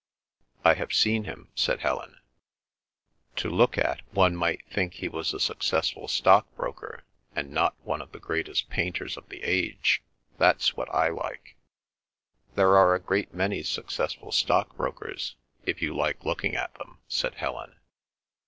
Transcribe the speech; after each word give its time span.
"I 0.65 0.73
have 0.73 0.93
seen 0.95 1.25
him," 1.25 1.49
said 1.53 1.81
Helen. 1.81 2.17
"To 3.35 3.51
look 3.51 3.77
at, 3.77 4.01
one 4.15 4.35
might 4.35 4.65
think 4.67 4.95
he 4.95 5.07
was 5.07 5.31
a 5.31 5.39
successful 5.39 6.07
stockbroker, 6.07 7.03
and 7.35 7.51
not 7.51 7.75
one 7.83 8.01
of 8.01 8.11
the 8.11 8.17
greatest 8.19 8.67
painters 8.71 9.15
of 9.15 9.29
the 9.29 9.43
age. 9.43 10.01
That's 10.39 10.75
what 10.75 10.89
I 10.89 11.09
like." 11.09 11.55
"There 12.55 12.75
are 12.77 12.95
a 12.95 12.99
great 12.99 13.35
many 13.35 13.61
successful 13.61 14.31
stockbrokers, 14.31 15.35
if 15.65 15.83
you 15.83 15.95
like 15.95 16.25
looking 16.25 16.55
at 16.55 16.73
them," 16.79 16.97
said 17.07 17.35
Helen. 17.35 17.75